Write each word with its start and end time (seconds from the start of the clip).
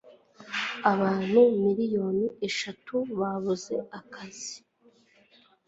abantu 0.91 1.39
miliyoni 1.63 2.25
eshatu 2.47 2.95
babuze 3.19 3.75
akazi 3.99 4.57